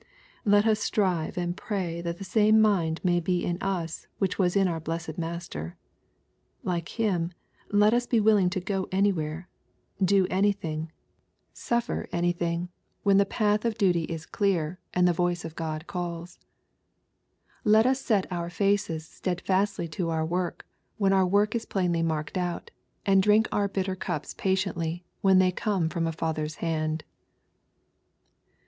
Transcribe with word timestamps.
Let 0.45 0.65
us 0.65 0.79
strive 0.79 1.37
and 1.37 1.55
pray 1.55 2.01
that 2.01 2.17
the 2.17 2.23
same 2.23 2.59
mind 2.59 2.99
may 3.03 3.19
be 3.19 3.45
in 3.45 3.61
us 3.61 4.07
which 4.17 4.39
was 4.39 4.55
in 4.55 4.67
our 4.67 4.79
blessed 4.79 5.15
Master. 5.19 5.77
Like 6.63 6.89
Him, 6.97 7.33
let 7.71 7.93
ua 7.93 8.01
be 8.09 8.19
willing 8.19 8.49
to 8.49 8.59
go 8.59 8.89
anywhere, 8.91 9.47
do 10.03 10.25
anything, 10.31 10.91
suffer 11.53 12.09
anything. 12.11 12.61
LUEE^ 12.61 12.69
CHAP. 12.69 12.71
IX. 12.71 13.03
338 13.03 13.03
when 13.07 13.17
the 13.19 13.25
path 13.27 13.63
of 13.63 13.77
duty 13.77 14.03
is 14.11 14.25
clear, 14.25 14.79
and 14.91 15.07
the 15.07 15.13
voice 15.13 15.45
of 15.45 15.53
God 15.55 15.85
calls. 15.85 16.39
Let 17.63 17.85
us 17.85 18.01
set 18.01 18.25
our 18.31 18.49
faces 18.49 19.07
steadfastly 19.07 19.87
to 19.89 20.09
our 20.09 20.25
work, 20.25 20.65
when 20.97 21.13
our 21.13 21.27
work 21.27 21.53
is 21.53 21.67
plainly 21.67 22.01
marked 22.01 22.39
out, 22.39 22.71
and 23.05 23.21
drink 23.21 23.47
our 23.51 23.69
bittei 23.69 23.99
cups 23.99 24.33
patiently, 24.33 25.05
when 25.21 25.37
they 25.37 25.51
come 25.51 25.89
from 25.89 26.07
a 26.07 26.11
Father's 26.11 26.55
hand. 26.55 27.03